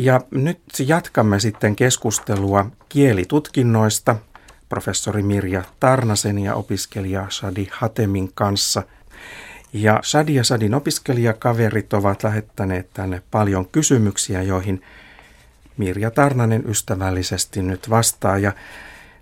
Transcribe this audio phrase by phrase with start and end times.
[0.00, 4.16] Ja nyt jatkamme sitten keskustelua kielitutkinnoista
[4.68, 8.82] professori Mirja Tarnasen ja opiskelija Sadi Hatemin kanssa.
[9.72, 14.82] Ja Sadi ja Sadin opiskelijakaverit ovat lähettäneet tänne paljon kysymyksiä, joihin
[15.76, 18.38] Mirja Tarnanen ystävällisesti nyt vastaa.
[18.38, 18.52] Ja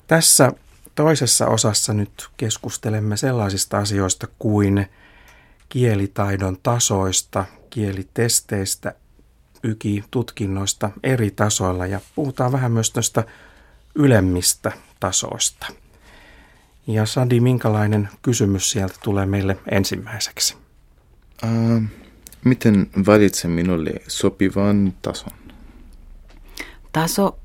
[0.07, 0.53] tässä
[0.95, 4.87] toisessa osassa nyt keskustelemme sellaisista asioista kuin
[5.69, 8.95] kielitaidon tasoista, kielitesteistä,
[9.63, 13.25] YKI-tutkinnoista eri tasoilla ja puhutaan vähän myös tästä
[13.95, 15.67] ylemmistä tasoista.
[16.87, 20.57] Ja Sadi, minkälainen kysymys sieltä tulee meille ensimmäiseksi?
[21.45, 21.83] Uh,
[22.45, 25.33] miten valitsen minulle sopivan tason?
[26.93, 27.39] Taso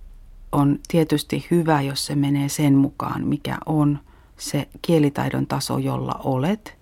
[0.52, 4.00] on tietysti hyvä, jos se menee sen mukaan, mikä on
[4.38, 6.78] se kielitaidon taso, jolla olet.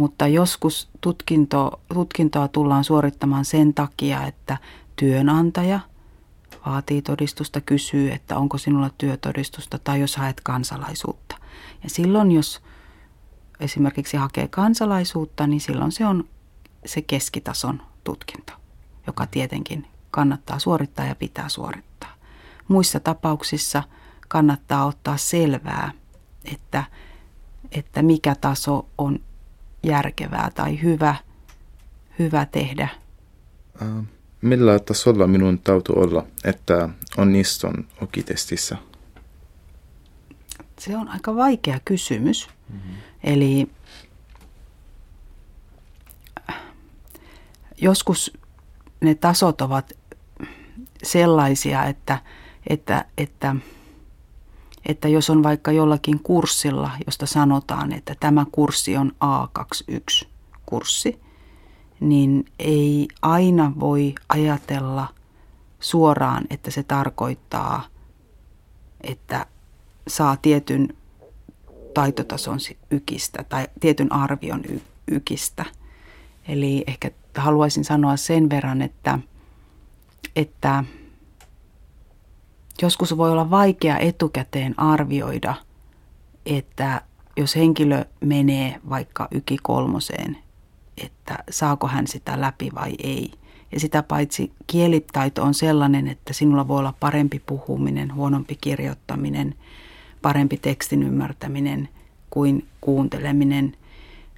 [0.00, 4.58] Mutta joskus tutkinto, tutkintoa tullaan suorittamaan sen takia, että
[4.96, 5.80] työnantaja
[6.66, 11.36] vaatii todistusta, kysyy, että onko sinulla työtodistusta tai jos haet kansalaisuutta.
[11.82, 12.62] Ja silloin, jos
[13.60, 16.24] esimerkiksi hakee kansalaisuutta, niin silloin se on
[16.86, 18.52] se keskitason tutkinto,
[19.06, 22.14] joka tietenkin kannattaa suorittaa ja pitää suorittaa.
[22.68, 23.82] Muissa tapauksissa
[24.28, 25.92] kannattaa ottaa selvää,
[26.52, 26.84] että,
[27.72, 29.18] että mikä taso on
[29.84, 31.16] järkevää tai hyvä,
[32.18, 32.88] hyvä tehdä.
[33.82, 34.04] Uh,
[34.40, 38.76] millä tasolla minun täytyy olla, että onnistun okitestissä?
[40.78, 42.48] Se on aika vaikea kysymys.
[42.72, 42.94] Mm-hmm.
[43.24, 43.70] Eli
[47.76, 48.32] joskus
[49.00, 49.92] ne tasot ovat
[51.02, 52.18] sellaisia, että,
[52.68, 53.56] että, että,
[54.88, 61.20] että jos on vaikka jollakin kurssilla, josta sanotaan, että tämä kurssi on A21-kurssi,
[62.00, 65.08] niin ei aina voi ajatella
[65.80, 67.84] suoraan, että se tarkoittaa,
[69.00, 69.46] että
[70.08, 70.88] saa tietyn
[71.94, 72.58] taitotason
[72.90, 74.62] ykistä tai tietyn arvion
[75.08, 75.64] ykistä.
[76.48, 79.18] Eli ehkä haluaisin sanoa sen verran, että,
[80.36, 80.84] että
[82.82, 85.54] joskus voi olla vaikea etukäteen arvioida,
[86.46, 87.02] että
[87.36, 90.38] jos henkilö menee vaikka yki kolmoseen,
[91.04, 93.32] että saako hän sitä läpi vai ei.
[93.72, 99.54] Ja sitä paitsi kielitaito on sellainen, että sinulla voi olla parempi puhuminen, huonompi kirjoittaminen,
[100.22, 101.88] parempi tekstin ymmärtäminen
[102.30, 103.76] kuin kuunteleminen.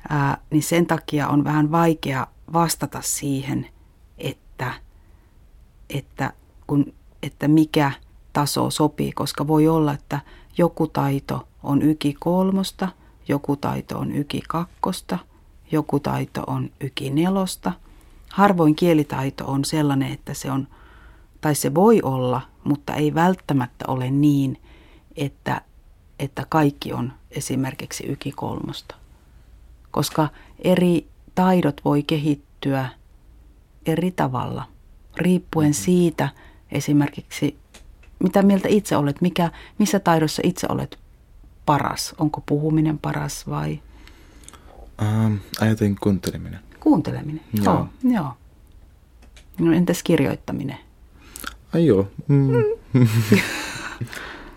[0.09, 3.67] Ää, niin sen takia on vähän vaikea vastata siihen,
[4.19, 4.73] että,
[5.91, 6.33] että,
[6.67, 7.93] kun, että mikä
[8.37, 10.21] taso sopii, koska voi olla, että
[10.59, 12.89] joku taito on yki kolmosta,
[13.29, 15.19] joku taito on yki kakkosta,
[15.73, 17.73] joku taito on yki nelosta.
[18.31, 20.69] Harvoin kielitaito on sellainen, että se on,
[21.41, 24.61] tai se voi olla, mutta ei välttämättä ole niin,
[25.17, 25.61] että,
[26.19, 28.95] että kaikki on esimerkiksi yki kolmosta.
[29.91, 32.89] Koska eri taidot voi kehittyä
[33.87, 34.65] eri tavalla,
[35.17, 35.85] riippuen mm-hmm.
[35.85, 36.29] siitä
[36.73, 37.57] esimerkiksi,
[38.19, 40.99] mitä mieltä itse olet, mikä, missä taidossa itse olet
[41.67, 42.15] paras.
[42.19, 43.81] Onko puhuminen paras vai?
[45.03, 46.61] Ähm, ajattelin kuunteleminen.
[46.81, 47.65] Kuunteleminen, joo.
[47.65, 48.13] joo.
[48.13, 48.33] joo.
[49.59, 50.79] No entäs kirjoittaminen?
[51.75, 52.09] Ai joo.
[52.29, 52.51] Mm.
[52.93, 53.07] Mm.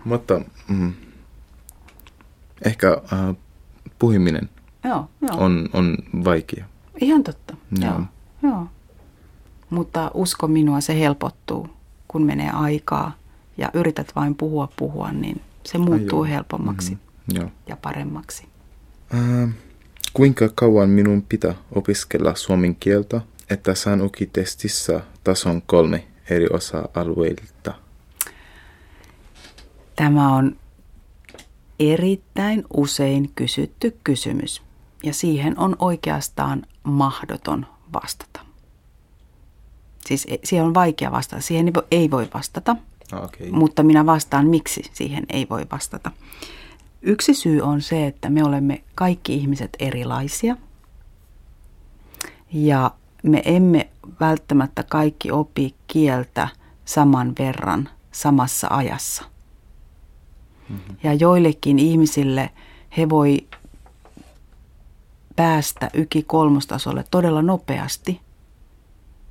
[0.04, 0.92] Mutta mm,
[2.64, 3.36] ehkä äh,
[3.98, 4.48] puhuminen
[4.84, 5.44] joo, joo.
[5.44, 6.64] On, on vaikea.
[7.00, 7.92] Ihan totta, joo.
[7.92, 8.02] joo.
[8.42, 8.66] joo.
[9.70, 11.68] Mutta usko minua, se helpottuu,
[12.08, 13.12] kun menee aikaa
[13.56, 17.40] ja yrität vain puhua puhua, niin se muuttuu Ai helpommaksi mm-hmm.
[17.40, 17.50] joo.
[17.66, 18.44] ja paremmaksi.
[19.14, 19.54] Äh,
[20.12, 27.74] kuinka kauan minun pitää opiskella suomen kieltä, että saan ukitestissä tason kolme eri osa-alueilta?
[29.96, 30.56] Tämä on
[31.80, 34.62] erittäin usein kysytty kysymys
[35.02, 38.40] ja siihen on oikeastaan mahdoton vastata.
[40.06, 42.76] Siis e, siihen on vaikea vastata, siihen ei voi vastata,
[43.18, 43.50] okay.
[43.50, 46.10] mutta minä vastaan, miksi siihen ei voi vastata.
[47.02, 50.56] Yksi syy on se, että me olemme kaikki ihmiset erilaisia
[52.52, 52.90] ja
[53.22, 53.88] me emme
[54.20, 56.48] välttämättä kaikki opi kieltä
[56.84, 59.24] saman verran samassa ajassa.
[60.68, 60.96] Mm-hmm.
[61.02, 62.50] Ja joillekin ihmisille
[62.96, 63.46] he voi
[65.36, 68.20] päästä yki kolmostasolle todella nopeasti.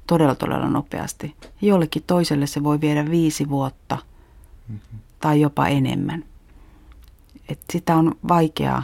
[0.09, 1.35] Todella, todella nopeasti.
[1.61, 3.97] Jollekin toiselle se voi viedä viisi vuotta
[5.19, 6.23] tai jopa enemmän.
[7.49, 8.83] Et sitä on vaikea,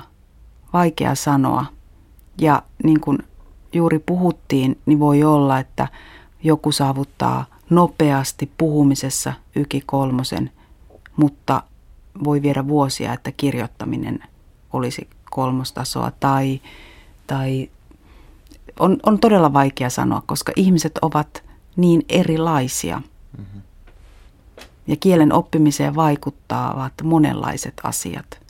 [0.74, 1.66] vaikea sanoa.
[2.42, 3.18] Ja niin kuin
[3.74, 5.88] juuri puhuttiin, niin voi olla, että
[6.44, 10.51] joku saavuttaa nopeasti puhumisessa yki kolmosen,
[11.18, 11.63] mutta
[12.24, 14.24] voi viedä vuosia, että kirjoittaminen
[14.74, 16.62] olisi kolmostasoa tai,
[17.28, 17.69] tai
[18.80, 21.44] on, on todella vaikea sanoa, koska ihmiset ovat
[21.75, 23.01] niin erilaisia.
[23.38, 23.62] Mm-hmm.
[24.88, 28.45] Ja kielen oppimiseen vaikuttavat monenlaiset asiat.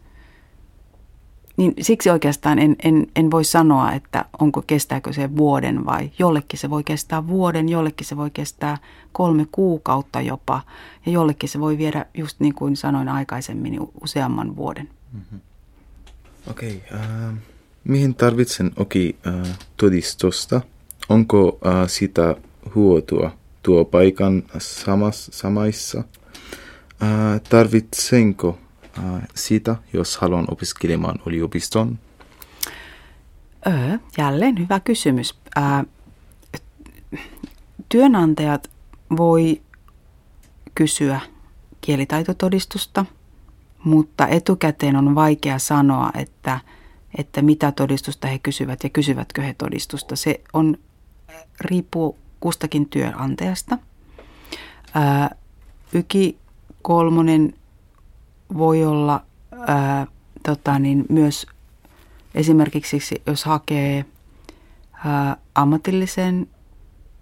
[1.58, 6.60] Niin siksi oikeastaan en, en, en voi sanoa, että onko kestääkö se vuoden vai jollekin
[6.60, 8.78] se voi kestää vuoden, jollekin se voi kestää
[9.12, 10.62] kolme kuukautta jopa
[11.06, 14.90] ja jollekin se voi viedä just niin kuin sanoin aikaisemmin useamman vuoden.
[15.14, 15.40] Mm-hmm.
[16.50, 17.38] Okei, okay, uh,
[17.86, 19.48] mihin tarvitsen oki uh,
[19.78, 20.62] todistusta?
[21.10, 22.36] Onko uh, sitä
[22.76, 23.32] huotua
[23.64, 26.00] tuo paikan samas, samaissa?
[26.00, 32.00] Uh, tarvitsenko uh, sitä, jos haluan opiskelemaan yliopiston?
[33.68, 35.40] Öö, jälleen hyvä kysymys.
[35.58, 35.88] Uh,
[37.90, 38.72] työnantajat
[39.18, 39.62] voi
[40.76, 41.20] kysyä
[41.82, 43.06] kielitaitotodistusta,
[43.84, 46.60] mutta etukäteen on vaikea sanoa, että,
[47.16, 50.16] että mitä todistusta he kysyvät ja kysyvätkö he todistusta.
[50.16, 50.78] Se on,
[51.62, 53.78] riippuu kustakin työnantajasta.
[54.94, 55.36] Ää,
[55.94, 56.38] yki
[56.82, 57.54] kolmonen
[58.58, 59.26] voi olla
[59.68, 60.08] ää,
[60.44, 61.48] tota niin, myös
[62.36, 64.06] esimerkiksi, jos hakee
[65.06, 66.48] ää, ammatilliseen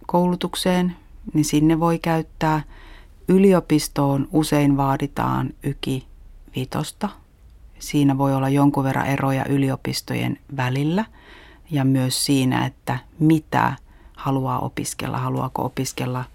[0.06, 0.96] koulutukseen,
[1.34, 2.62] niin sinne voi käyttää.
[3.28, 6.08] Yliopistoon usein vaaditaan yki
[6.56, 7.10] vitosta.
[7.84, 11.06] Siinä voi olla jonkun verran eroja yliopistojen välillä
[11.72, 13.76] ja myös siinä, että mitä
[14.18, 15.18] haluaa opiskella.
[15.18, 16.26] Haluaako opiskella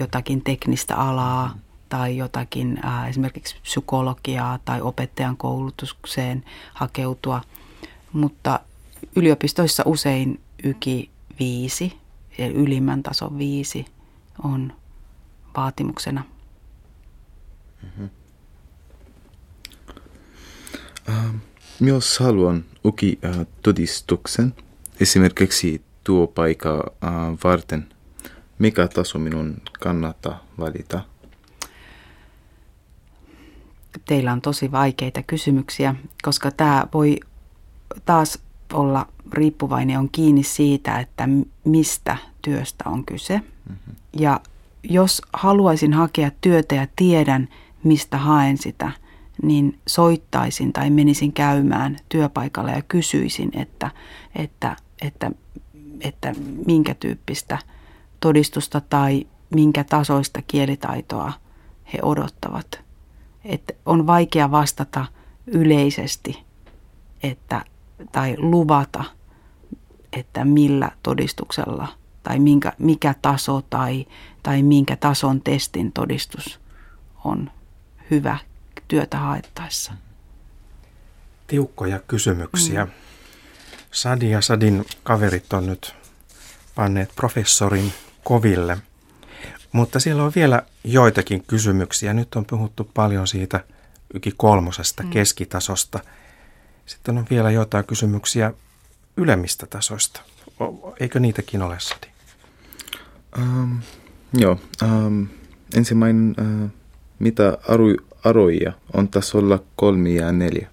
[0.00, 1.58] jotakin teknistä alaa
[1.88, 6.44] tai jotakin esimerkiksi psykologiaa tai opettajan koulutukseen
[6.74, 7.40] hakeutua.
[8.12, 8.60] Mutta
[9.16, 11.98] yliopistoissa usein yki viisi,
[12.54, 13.86] ylimmän tason viisi
[14.42, 14.72] on
[15.56, 16.24] vaatimuksena.
[17.82, 18.08] Mm-hmm.
[21.08, 21.14] Uh,
[21.80, 24.54] myös haluan uki uh, todistuksen
[25.00, 27.88] esimerkiksi tuo paikka uh, varten.
[28.58, 31.00] Mikä taso minun kannattaa valita?
[34.04, 37.20] Teillä on tosi vaikeita kysymyksiä, koska tämä voi
[38.04, 38.38] taas
[38.72, 41.28] olla riippuvainen on kiinni siitä, että
[41.64, 43.38] mistä työstä on kyse.
[43.38, 43.94] Mm-hmm.
[44.18, 44.40] Ja
[44.82, 47.48] jos haluaisin hakea työtä ja tiedän,
[47.84, 48.92] mistä haen sitä–
[49.42, 53.90] niin soittaisin tai menisin käymään työpaikalla ja kysyisin, että,
[54.36, 55.30] että, että,
[56.00, 56.34] että
[56.66, 57.58] minkä tyyppistä
[58.20, 61.32] todistusta tai minkä tasoista kielitaitoa
[61.92, 62.80] he odottavat.
[63.44, 65.06] Että on vaikea vastata
[65.46, 66.48] yleisesti
[67.22, 67.64] että,
[68.12, 69.04] tai luvata,
[70.12, 71.88] että millä todistuksella
[72.22, 74.06] tai minkä, mikä taso tai,
[74.42, 76.60] tai minkä tason testin todistus
[77.24, 77.50] on
[78.10, 78.38] hyvä
[78.88, 79.92] työtä haettaessa.
[81.46, 82.84] Tiukkoja kysymyksiä.
[82.84, 82.90] Mm.
[83.90, 85.94] Sadi ja Sadin kaverit on nyt
[86.74, 87.92] panneet professorin
[88.24, 88.78] koville.
[89.72, 92.14] Mutta siellä on vielä joitakin kysymyksiä.
[92.14, 93.64] Nyt on puhuttu paljon siitä
[94.14, 95.10] yki kolmosesta mm.
[95.10, 96.00] keskitasosta.
[96.86, 98.52] Sitten on vielä jotain kysymyksiä
[99.16, 100.20] ylemmistä tasoista.
[101.00, 102.06] Eikö niitäkin ole, Sadi?
[103.38, 103.80] Um,
[104.34, 104.60] joo.
[104.82, 105.28] Um,
[105.74, 106.70] ensimmäinen, uh,
[107.18, 110.68] mitä aru, aroja on tasolla kolme ja neljä.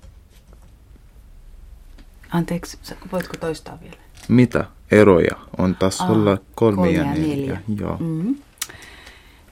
[2.30, 2.78] Anteeksi,
[3.12, 3.98] voitko toistaa vielä?
[4.28, 7.36] Mitä eroja on tasolla Aa, kolme, kolme ja, ja neljä?
[7.36, 7.62] neljä.
[7.80, 7.98] Joo.
[7.98, 8.36] Mm-hmm.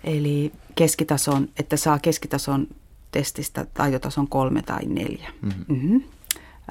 [0.04, 2.68] Eli keskitason, että saa keskitason
[3.12, 5.30] testistä taitotason kolme tai neljä.
[5.42, 5.76] Mm-hmm.
[5.76, 6.04] Mm-hmm.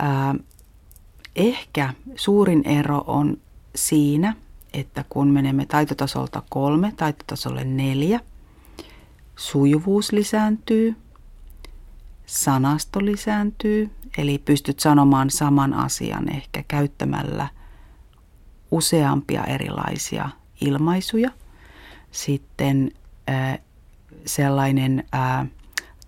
[0.03, 0.37] Äh,
[1.37, 3.37] ehkä suurin ero on
[3.75, 4.37] siinä,
[4.73, 8.21] että kun menemme taitotasolta kolme taitotasolle neljä,
[9.37, 10.95] sujuvuus lisääntyy,
[12.27, 17.49] sanasto lisääntyy, eli pystyt sanomaan saman asian ehkä käyttämällä
[18.71, 20.29] useampia erilaisia
[20.61, 21.31] ilmaisuja.
[22.11, 22.91] Sitten
[24.27, 25.05] sellainen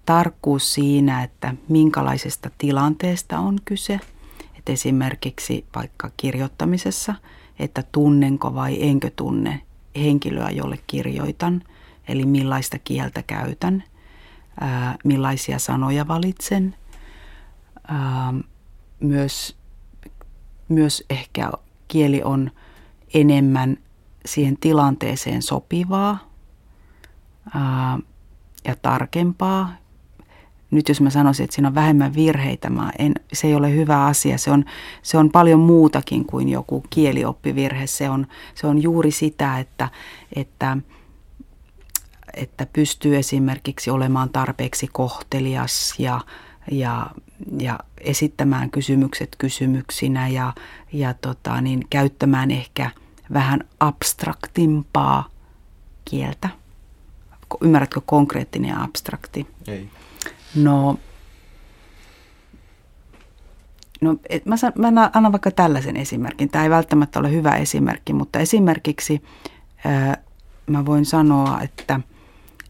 [0.06, 4.00] tarkkuus siinä, että minkälaisesta tilanteesta on kyse.
[4.58, 7.14] Et esimerkiksi vaikka kirjoittamisessa,
[7.58, 9.60] että tunnenko vai enkö tunne
[9.96, 11.62] henkilöä, jolle kirjoitan,
[12.08, 13.84] eli millaista kieltä käytän–
[15.04, 16.76] millaisia sanoja valitsen.
[19.00, 19.56] Myös,
[20.68, 21.50] myös ehkä
[21.88, 22.50] kieli on
[23.14, 23.76] enemmän
[24.26, 26.18] siihen tilanteeseen sopivaa
[28.64, 29.72] ja tarkempaa.
[30.70, 34.06] Nyt jos mä sanoisin, että siinä on vähemmän virheitä, mä en, se ei ole hyvä
[34.06, 34.38] asia.
[34.38, 34.64] Se on,
[35.02, 37.86] se on paljon muutakin kuin joku kielioppivirhe.
[37.86, 39.88] Se on, se on juuri sitä, että,
[40.36, 40.76] että
[42.36, 46.20] että pystyy esimerkiksi olemaan tarpeeksi kohtelias ja,
[46.70, 47.06] ja,
[47.58, 50.52] ja esittämään kysymykset kysymyksinä ja,
[50.92, 52.90] ja tota, niin käyttämään ehkä
[53.32, 55.28] vähän abstraktimpaa
[56.04, 56.48] kieltä.
[57.60, 59.46] Ymmärrätkö konkreettinen ja abstrakti?
[59.68, 59.88] Ei.
[60.54, 60.98] No,
[64.00, 66.48] no et mä, san, mä annan vaikka tällaisen esimerkin.
[66.48, 69.22] Tämä ei välttämättä ole hyvä esimerkki, mutta esimerkiksi
[69.84, 70.22] ää,
[70.66, 72.00] mä voin sanoa, että,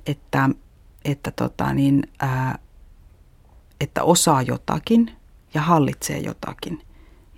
[0.07, 0.51] että,
[1.05, 2.59] että, tota niin, ää,
[3.81, 5.11] että osaa jotakin
[5.55, 6.83] ja hallitsee jotakin.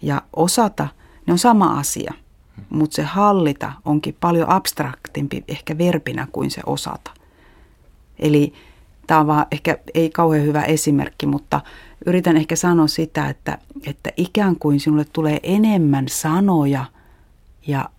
[0.02, 0.88] Ja osata,
[1.26, 2.14] ne on sama asia,
[2.70, 7.10] mutta se hallita onkin paljon abstraktimpi ehkä verbinä kuin se osata.
[8.18, 8.52] Eli
[9.06, 11.60] tämä on vaan ehkä ei kauhean hyvä esimerkki, mutta
[12.06, 16.84] yritän ehkä sanoa sitä, että, että ikään kuin sinulle tulee enemmän sanoja
[17.66, 17.90] ja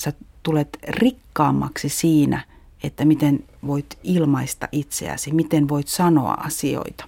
[0.00, 0.12] sä
[0.42, 2.44] tulet rikkaammaksi siinä,
[2.86, 7.04] että miten voit ilmaista itseäsi, miten voit sanoa asioita.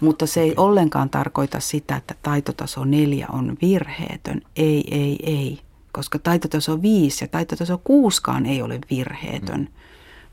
[0.00, 4.40] Mutta se ei ollenkaan tarkoita sitä, että taitotaso neljä on virheetön.
[4.56, 5.60] Ei, ei, ei.
[5.92, 9.60] Koska taitotaso viisi ja taitotaso kuuskaan ei ole virheetön.
[9.60, 9.68] Mm.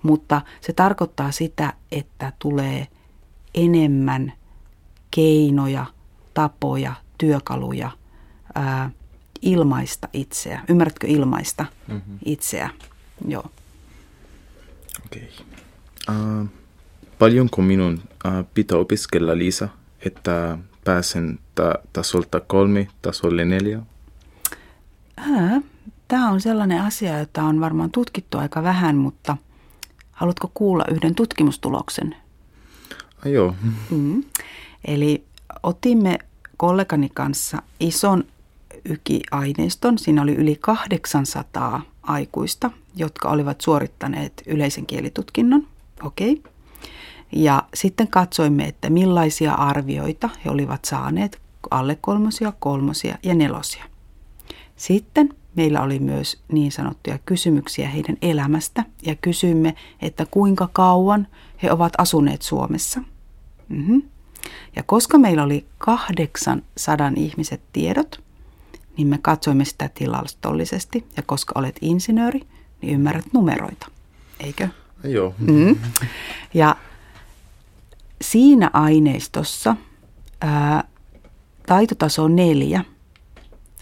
[0.03, 2.87] Mutta se tarkoittaa sitä, että tulee
[3.55, 4.33] enemmän
[5.11, 5.85] keinoja,
[6.33, 7.91] tapoja, työkaluja
[8.55, 8.91] ää,
[9.41, 10.61] ilmaista itseä.
[10.69, 12.19] Ymmärrätkö ilmaista mm-hmm.
[12.25, 12.69] itseä?
[13.27, 13.51] Joo.
[15.05, 15.29] Okei.
[16.09, 16.41] Okay.
[16.41, 16.47] Uh,
[17.19, 17.93] paljonko minun
[18.25, 19.69] uh, pitää opiskella Liisa,
[20.05, 23.79] että pääsen ta- tasolta kolme tasolle neljä?
[26.07, 29.37] Tämä on sellainen asia, jota on varmaan tutkittu aika vähän, mutta
[30.11, 32.15] haluatko kuulla yhden tutkimustuloksen?
[33.25, 33.55] Ah, joo.
[33.89, 34.23] Mm.
[34.85, 35.23] Eli
[35.63, 36.19] otimme
[36.57, 38.23] kollegani kanssa ison
[38.85, 39.97] ykiaineiston.
[39.97, 45.67] Siinä oli yli 800 aikuista, jotka olivat suorittaneet yleisen kielitutkinnon.
[46.03, 46.31] Okei.
[46.31, 46.51] Okay.
[47.31, 53.83] Ja sitten katsoimme, että millaisia arvioita he olivat saaneet alle kolmosia, kolmosia ja nelosia.
[54.75, 61.27] Sitten meillä oli myös niin sanottuja kysymyksiä heidän elämästä ja kysyimme, että kuinka kauan
[61.63, 63.01] he ovat asuneet Suomessa.
[63.69, 64.01] Mm-hmm.
[64.75, 68.23] Ja koska meillä oli 800 ihmiset tiedot,
[68.97, 71.05] niin me katsoimme sitä tilastollisesti.
[71.17, 72.41] Ja koska olet insinööri,
[72.81, 73.87] niin ymmärrät numeroita,
[74.39, 74.67] eikö?
[75.03, 75.35] Joo.
[75.39, 75.75] Mm.
[76.53, 76.75] Ja
[78.21, 79.75] siinä aineistossa
[80.41, 80.83] ää,
[81.67, 82.83] taitotaso neljä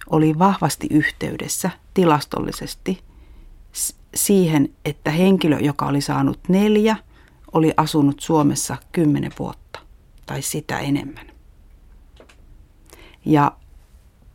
[0.10, 3.04] oli vahvasti yhteydessä tilastollisesti
[4.16, 6.96] siihen, että henkilö, joka oli saanut neljä,
[7.52, 9.80] oli asunut Suomessa kymmenen vuotta
[10.26, 11.28] tai sitä enemmän.
[13.26, 13.52] Ja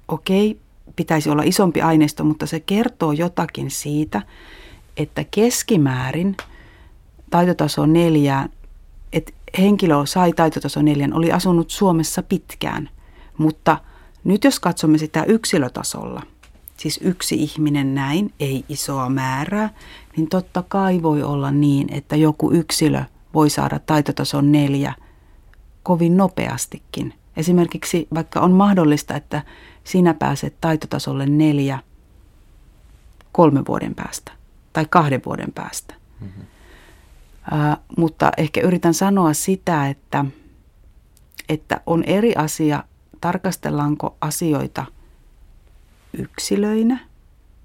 [0.08, 0.60] okei,
[0.96, 4.22] pitäisi olla isompi aineisto, mutta se kertoo jotakin siitä,
[4.96, 6.36] että keskimäärin
[7.30, 8.48] taitotaso neljään,
[9.12, 12.88] että henkilö sai taitotaso neljän, oli asunut Suomessa pitkään.
[13.38, 13.78] Mutta
[14.24, 16.22] nyt jos katsomme sitä yksilötasolla,
[16.76, 19.70] siis yksi ihminen näin, ei isoa määrää,
[20.16, 23.04] niin totta kai voi olla niin, että joku yksilö
[23.34, 24.94] voi saada taitotason neljä
[25.82, 27.14] kovin nopeastikin.
[27.36, 29.42] Esimerkiksi vaikka on mahdollista, että
[29.84, 31.78] sinä pääset taitotasolle neljä
[33.32, 34.32] kolmen vuoden päästä
[34.72, 35.94] tai kahden vuoden päästä.
[36.20, 36.42] Mm-hmm.
[37.52, 40.24] Uh, mutta ehkä yritän sanoa sitä, että,
[41.48, 42.84] että on eri asia,
[43.20, 44.86] tarkastellaanko asioita
[46.12, 46.98] yksilöinä,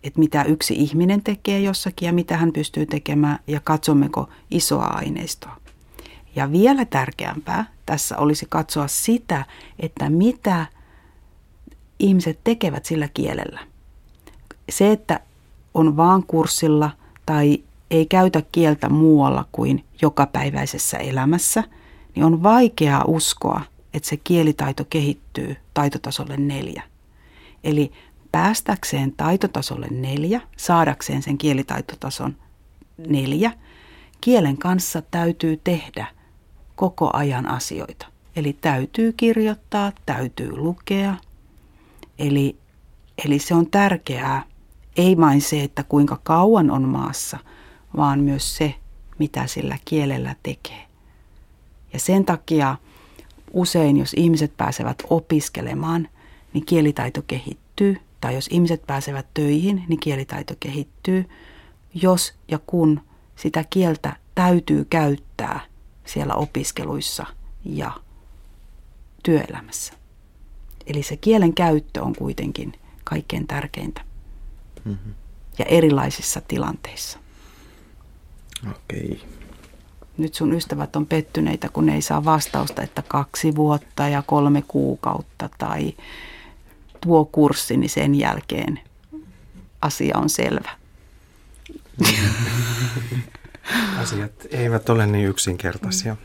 [0.04, 5.58] että mitä yksi ihminen tekee jossakin ja mitä hän pystyy tekemään ja katsommeko isoa aineistoa.
[6.36, 9.46] Ja vielä tärkeämpää tässä olisi katsoa sitä,
[9.80, 10.66] että mitä
[12.00, 13.60] ihmiset tekevät sillä kielellä.
[14.70, 15.20] Se, että
[15.74, 16.92] on vaan kurssilla
[17.26, 21.64] tai ei käytä kieltä muualla kuin jokapäiväisessä elämässä,
[22.16, 23.62] niin on vaikeaa uskoa,
[23.94, 26.84] että se kielitaito kehittyy taitotasolle neljä.
[27.64, 27.92] Eli
[28.32, 32.36] päästäkseen taitotasolle neljä, saadakseen sen kielitaitotason
[33.08, 33.52] neljä,
[34.22, 36.08] kielen kanssa täytyy tehdä
[36.76, 38.08] koko ajan asioita.
[38.36, 41.16] Eli täytyy kirjoittaa, täytyy lukea,
[42.20, 42.58] Eli,
[43.26, 44.44] eli se on tärkeää,
[44.98, 47.38] ei vain se, että kuinka kauan on maassa,
[47.98, 48.76] vaan myös se,
[49.20, 50.86] mitä sillä kielellä tekee.
[51.94, 52.78] Ja sen takia
[53.54, 56.08] usein, jos ihmiset pääsevät opiskelemaan,
[56.54, 57.98] niin kielitaito kehittyy.
[58.22, 61.30] Tai jos ihmiset pääsevät töihin, niin kielitaito kehittyy,
[61.94, 63.02] jos ja kun
[63.36, 65.60] sitä kieltä täytyy käyttää
[66.06, 67.26] siellä opiskeluissa
[67.66, 67.92] ja
[69.24, 69.94] työelämässä.
[70.88, 72.74] Eli se kielen käyttö on kuitenkin
[73.04, 74.02] kaikkein tärkeintä.
[74.86, 75.14] Mm-hmm.
[75.58, 77.20] Ja erilaisissa tilanteissa.
[78.72, 79.06] Okei.
[79.12, 79.36] Okay.
[80.18, 84.64] Nyt sun ystävät on pettyneitä, kun ne ei saa vastausta, että kaksi vuotta ja kolme
[84.68, 85.94] kuukautta tai
[87.02, 88.80] tuo kurssi, niin sen jälkeen
[89.82, 90.70] asia on selvä.
[94.02, 96.18] Asiat eivät ole niin yksinkertaisia.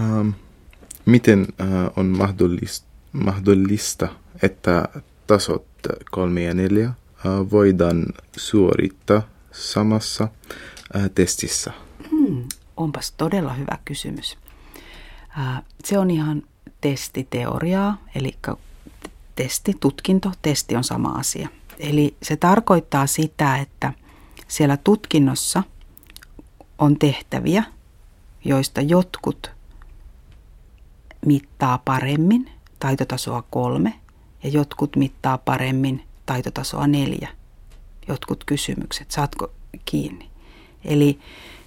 [0.00, 0.34] um,
[1.06, 4.08] miten uh, on mahdollista, mahdollista,
[4.42, 4.88] että
[5.26, 5.66] tasot
[6.10, 6.92] kolme ja neljä
[7.50, 8.06] voidaan
[8.36, 10.28] suorittaa samassa
[11.14, 11.72] testissä?
[12.10, 12.44] Hmm,
[12.76, 14.38] onpas todella hyvä kysymys.
[15.84, 16.42] Se on ihan
[16.80, 18.36] testiteoriaa, eli
[19.36, 21.48] testi, tutkinto, testi on sama asia.
[21.78, 23.92] Eli se tarkoittaa sitä, että
[24.48, 25.62] siellä tutkinnossa
[26.78, 27.64] on tehtäviä,
[28.44, 29.50] joista jotkut
[31.26, 32.50] mittaa paremmin
[32.84, 33.94] taitotasoa kolme
[34.42, 37.28] ja jotkut mittaa paremmin taitotasoa neljä.
[38.08, 39.50] Jotkut kysymykset, saatko
[39.84, 40.30] kiinni?
[40.84, 41.18] Eli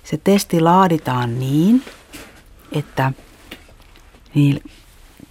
[0.04, 1.84] se testi laaditaan niin,
[2.72, 3.12] että
[4.36, 4.64] niin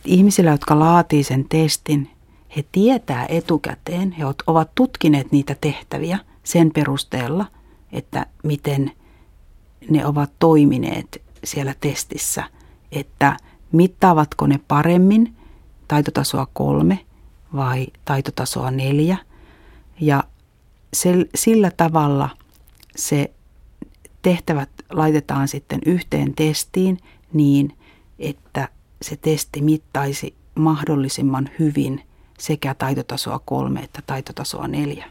[0.04, 2.10] ihmisillä, jotka laatii sen testin,
[2.56, 7.46] he tietää etukäteen, he ovat tutkineet niitä tehtäviä sen perusteella,
[7.92, 8.92] että miten
[9.90, 12.44] ne ovat toimineet siellä testissä,
[12.92, 13.36] että
[13.72, 15.36] mittaavatko ne paremmin
[15.88, 17.06] taitotasoa kolme
[17.54, 19.16] vai taitotasoa neljä.
[20.00, 20.24] Ja
[21.34, 22.30] sillä tavalla
[22.96, 23.30] se
[24.22, 26.98] tehtävät laitetaan sitten yhteen testiin
[27.32, 27.78] niin,
[28.18, 28.68] että
[29.02, 32.02] se testi mittaisi mahdollisimman hyvin
[32.38, 35.10] sekä taitotasoa kolme että taitotasoa neljä.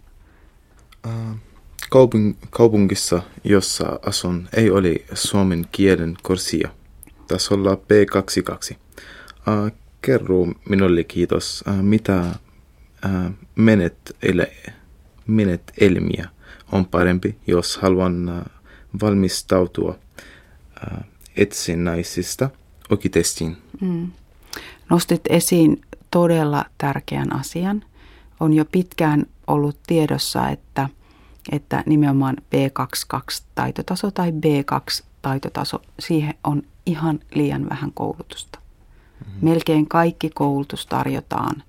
[1.86, 6.70] Kaupung- kaupungissa, jossa asun, ei ole suomen kielen kurssia
[7.27, 8.75] tasolla B22.
[10.06, 12.22] Kerro minulle kiitos, uh, mitä
[13.06, 14.52] uh, menet, ele,
[15.28, 16.30] menet elmiä
[16.72, 18.52] on parempi, jos haluan uh,
[19.02, 20.00] valmistautua
[21.36, 22.50] etsinäisistä
[22.90, 23.58] okitestiin.
[23.82, 24.12] Mm.
[24.90, 27.84] Nostit esiin todella tärkeän asian.
[28.40, 30.90] On jo pitkään ollut tiedossa, että,
[31.51, 38.65] että nimenomaan B22-taitotaso tai B2-taitotaso, siihen on ihan liian vähän koulutusta.
[39.20, 39.50] Mm-hmm.
[39.50, 41.64] Melkein kaikki koulutus tarjotaan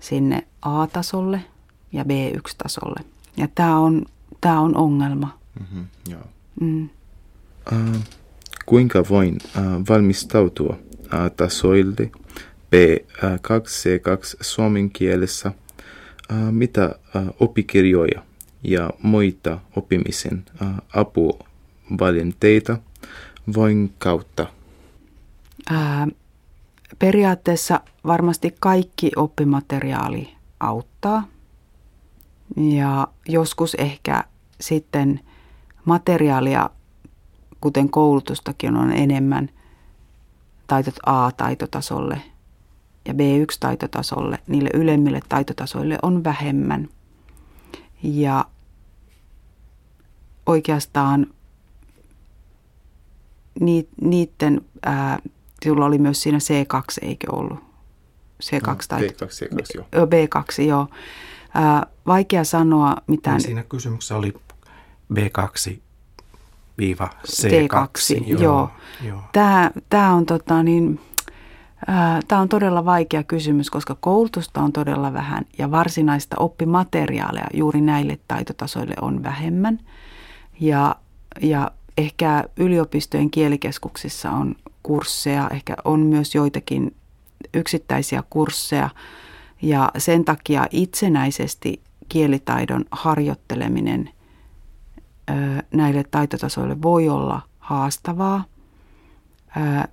[0.00, 1.44] sinne A-tasolle
[1.92, 3.04] ja B1-tasolle.
[3.36, 4.06] Ja tämä on,
[4.40, 5.38] tämä on ongelma.
[5.60, 6.22] Mm-hmm, joo.
[6.60, 6.88] Mm.
[7.72, 7.96] Uh,
[8.66, 12.10] kuinka voin uh, valmistautua uh, tasoille
[12.74, 15.52] B2, C2 suomen kielessä,
[16.30, 18.22] uh, mitä uh, oppikirjoja
[18.62, 22.78] ja muita oppimisen uh, apuvalinteita
[23.54, 24.46] voin kautta?
[25.70, 26.08] Ää,
[26.98, 31.24] periaatteessa varmasti kaikki oppimateriaali auttaa.
[32.56, 34.24] Ja joskus ehkä
[34.60, 35.20] sitten
[35.84, 36.70] materiaalia,
[37.60, 39.48] kuten koulutustakin on enemmän
[40.66, 42.22] taitot A-taitotasolle
[43.04, 46.88] ja B1-taitotasolle, niille ylemmille taitotasoille on vähemmän.
[48.02, 48.44] Ja
[50.46, 51.26] oikeastaan
[54.00, 55.18] niiden, ää,
[55.64, 57.58] sulla oli myös siinä C2, eikö ollut?
[58.44, 59.00] C2 no, tai...
[59.00, 60.06] B2, C2, joo.
[60.06, 60.86] B2, joo.
[61.54, 63.36] Ää, vaikea sanoa mitään.
[63.36, 64.34] Niin siinä kysymyksessä oli
[65.14, 65.78] B2
[66.80, 67.08] C2.
[67.28, 68.40] C2 joo.
[68.42, 68.70] joo.
[69.04, 69.22] joo.
[69.32, 71.00] Tämä, tämä on tota niin,
[72.28, 78.18] Tämä on todella vaikea kysymys, koska koulutusta on todella vähän ja varsinaista oppimateriaalia juuri näille
[78.28, 79.78] taitotasoille on vähemmän.
[80.60, 80.96] Ja,
[81.42, 84.54] ja ehkä yliopistojen kielikeskuksissa on
[84.88, 86.96] kursseja, ehkä on myös joitakin
[87.54, 88.90] yksittäisiä kursseja
[89.62, 94.10] ja sen takia itsenäisesti kielitaidon harjoitteleminen
[95.74, 98.44] näille taitotasoille voi olla haastavaa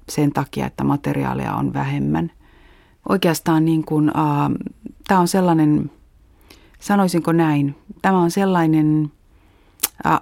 [0.10, 2.32] sen takia, että materiaalia on vähemmän.
[3.10, 4.12] Oikeastaan niin kuin,
[5.08, 5.92] tämä on sellainen,
[6.80, 9.12] sanoisinko näin, tämä on sellainen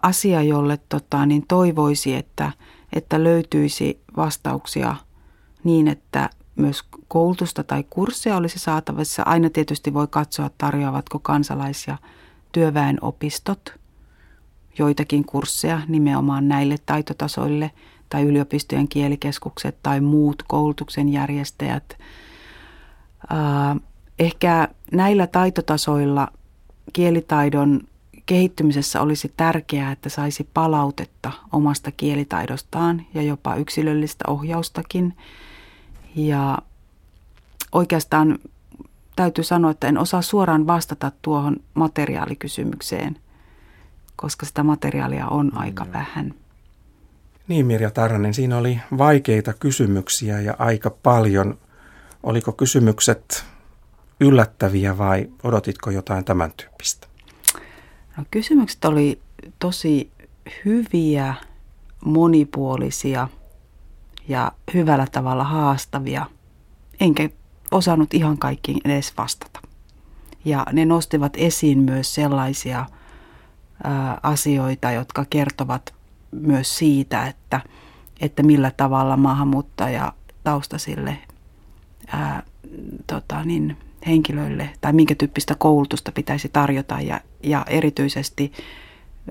[0.02, 2.52] asia, jolle tota, niin toivoisi, että,
[2.94, 4.96] että löytyisi vastauksia
[5.64, 9.24] niin, että myös koulutusta tai kursseja olisi saatavissa.
[9.26, 11.98] Aina tietysti voi katsoa, tarjoavatko kansalais- ja
[12.52, 13.80] työväenopistot
[14.78, 17.72] joitakin kursseja nimenomaan näille taitotasoille
[18.10, 21.98] tai yliopistojen kielikeskukset tai muut koulutuksen järjestäjät.
[24.20, 26.28] Ehkä näillä taitotasoilla
[26.94, 27.82] kielitaidon
[28.26, 35.18] kehittymisessä olisi tärkeää, että saisi palautetta omasta kielitaidostaan ja jopa yksilöllistä ohjaustakin.
[36.16, 36.58] Ja
[37.72, 38.40] oikeastaan
[39.16, 43.18] täytyy sanoa, että en osaa suoraan vastata tuohon materiaalikysymykseen.
[44.16, 46.34] koska sitä materiaalia on aika vähän.
[47.48, 51.58] Niin Mirja Tarranen, siinä oli vaikeita kysymyksiä ja aika paljon.
[52.24, 53.46] Oliko kysymykset
[54.20, 57.08] yllättäviä vai odotitko jotain tämän tyyppistä?
[58.18, 59.22] No, kysymykset oli
[59.60, 60.12] tosi
[60.66, 61.36] hyviä,
[62.06, 63.28] monipuolisia
[64.28, 66.26] ja hyvällä tavalla haastavia.
[67.00, 67.30] Enkä
[67.72, 69.60] osannut ihan kaikkiin edes vastata.
[70.46, 72.86] Ja ne nostivat esiin myös sellaisia
[73.84, 75.94] ää, asioita, jotka kertovat
[76.32, 77.62] myös siitä, että,
[78.20, 81.18] että millä tavalla maahanmuuttaja taustasille
[82.08, 82.44] ää,
[83.08, 88.52] tota niin, henkilöille tai minkä tyyppistä koulutusta pitäisi tarjota ja, ja erityisesti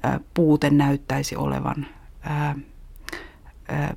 [0.03, 1.87] ää, puute näyttäisi olevan
[2.21, 2.57] ää,
[3.69, 3.95] ää,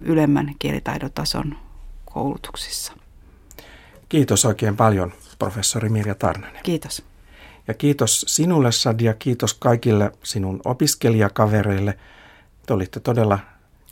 [0.00, 1.56] ylemmän kielitaidotason
[2.04, 2.92] koulutuksissa.
[4.08, 6.62] Kiitos oikein paljon, professori Mirja Tarnanen.
[6.62, 7.02] Kiitos.
[7.68, 11.98] Ja kiitos sinulle, Sadia, kiitos kaikille sinun opiskelijakavereille.
[12.66, 13.38] Te olitte todella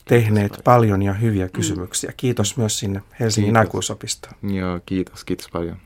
[0.04, 0.64] tehneet paljon.
[0.64, 2.12] paljon ja hyviä kysymyksiä.
[2.16, 3.60] Kiitos myös sinne Helsingin kiitos.
[3.60, 4.34] aikuisopistoon.
[4.54, 5.76] Joo, kiitos, kiitos paljon.